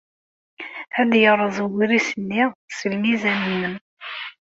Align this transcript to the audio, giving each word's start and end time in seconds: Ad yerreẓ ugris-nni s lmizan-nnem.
Ad 0.99 1.11
yerreẓ 1.21 1.57
ugris-nni 1.65 2.43
s 2.77 2.79
lmizan-nnem. 2.93 3.75